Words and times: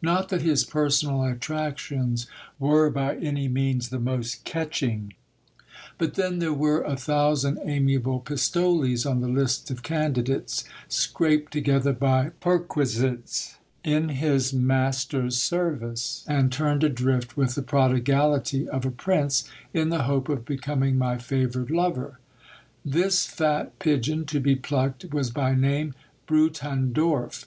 Not 0.00 0.30
that 0.30 0.40
his 0.40 0.64
personal 0.64 1.22
attractions 1.24 2.26
were 2.58 2.88
by 2.88 3.16
any 3.16 3.46
means 3.46 3.90
the 3.90 3.98
most 3.98 4.42
catching; 4.44 5.12
but 5.98 6.14
then 6.14 6.38
there 6.38 6.54
were 6.54 6.80
a 6.82 6.96
thousand 6.96 7.58
amiable 7.62 8.20
pistoles 8.20 9.04
on 9.04 9.20
the 9.20 9.28
list 9.28 9.70
of 9.70 9.82
candi 9.82 10.24
dates, 10.24 10.64
scraped 10.88 11.52
together 11.52 11.92
by 11.92 12.30
perquisites 12.40 13.58
in 13.84 14.08
his 14.08 14.54
master's 14.54 15.36
service, 15.36 16.24
and 16.26 16.50
turned 16.50 16.82
adrift 16.82 17.36
with 17.36 17.54
the 17.54 17.60
prodigality 17.60 18.66
of 18.66 18.86
a 18.86 18.90
prince, 18.90 19.44
in 19.74 19.90
the 19.90 20.04
hope 20.04 20.30
of 20.30 20.46
becoming 20.46 20.96
my 20.96 21.18
favoured 21.18 21.70
lover. 21.70 22.18
This 22.82 23.26
fat 23.26 23.78
pigeon 23.78 24.24
to 24.24 24.40
be 24.40 24.56
plucked 24.56 25.12
was 25.12 25.28
by 25.30 25.54
name 25.54 25.94
Brutandorf. 26.26 27.44